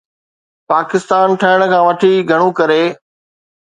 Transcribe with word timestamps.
پاڪستان 0.71 1.27
ٺهڻ 1.39 1.59
کان 1.71 1.81
وٺي 1.87 2.13
گهڻو 2.29 2.49
ڪري 2.59 2.83